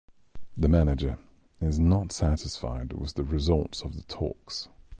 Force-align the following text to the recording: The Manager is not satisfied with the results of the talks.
The 0.57 0.67
Manager 0.67 1.19
is 1.61 1.77
not 1.77 2.11
satisfied 2.11 2.91
with 2.93 3.13
the 3.13 3.23
results 3.23 3.83
of 3.83 3.93
the 3.97 4.01
talks. 4.01 4.67